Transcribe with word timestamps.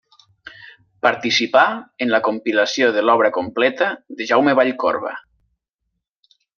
Participà 1.07 1.65
en 2.05 2.13
la 2.15 2.21
compilació 2.29 2.89
de 2.97 3.05
l'obra 3.05 3.33
completa 3.39 3.93
de 4.19 4.31
Jaume 4.33 4.59
Vallcorba. 4.63 5.17